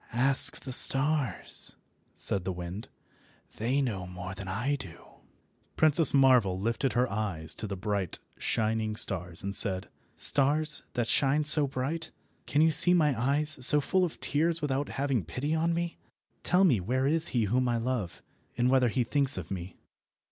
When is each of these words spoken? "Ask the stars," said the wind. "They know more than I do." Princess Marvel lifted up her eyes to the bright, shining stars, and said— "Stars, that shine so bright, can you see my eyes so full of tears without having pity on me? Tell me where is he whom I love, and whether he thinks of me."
"Ask 0.13 0.61
the 0.63 0.71
stars," 0.71 1.75
said 2.15 2.43
the 2.43 2.51
wind. 2.51 2.87
"They 3.57 3.81
know 3.83 4.07
more 4.07 4.33
than 4.33 4.47
I 4.47 4.75
do." 4.75 4.97
Princess 5.77 6.11
Marvel 6.11 6.59
lifted 6.59 6.93
up 6.93 6.95
her 6.95 7.11
eyes 7.11 7.53
to 7.53 7.67
the 7.67 7.77
bright, 7.77 8.17
shining 8.39 8.95
stars, 8.95 9.43
and 9.43 9.55
said— 9.55 9.89
"Stars, 10.17 10.81
that 10.95 11.07
shine 11.07 11.43
so 11.43 11.67
bright, 11.67 12.09
can 12.47 12.63
you 12.63 12.71
see 12.71 12.95
my 12.95 13.15
eyes 13.15 13.63
so 13.63 13.79
full 13.79 14.03
of 14.03 14.19
tears 14.19 14.59
without 14.59 14.89
having 14.89 15.23
pity 15.23 15.53
on 15.53 15.71
me? 15.71 15.99
Tell 16.41 16.63
me 16.63 16.79
where 16.79 17.05
is 17.05 17.27
he 17.27 17.43
whom 17.43 17.69
I 17.69 17.77
love, 17.77 18.23
and 18.57 18.71
whether 18.71 18.89
he 18.89 19.03
thinks 19.03 19.37
of 19.37 19.51
me." 19.51 19.77